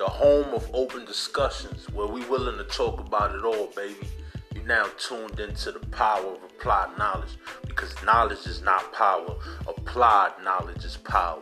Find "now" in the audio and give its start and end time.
4.62-4.86